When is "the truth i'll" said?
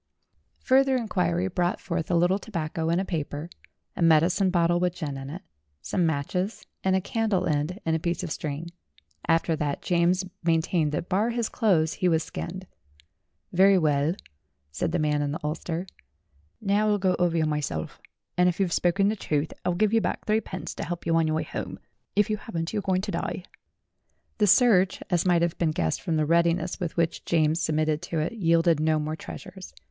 19.07-19.75